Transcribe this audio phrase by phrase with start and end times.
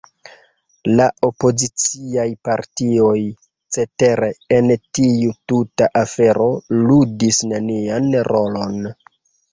[0.99, 3.19] La opoziciaj partioj,
[3.77, 6.51] cetere, en tiu tuta afero
[6.89, 8.81] ludis nenian rolon.